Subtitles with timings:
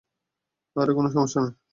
[0.75, 1.53] আরে, কোন সমস্যা নেই।